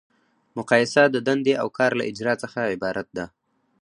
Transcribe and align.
مقایسه 0.57 1.03
د 1.09 1.15
دندې 1.27 1.53
او 1.61 1.67
کار 1.77 1.91
له 1.99 2.03
اجرا 2.09 2.33
څخه 2.43 2.59
عبارت 2.73 3.07
ده. 3.17 3.25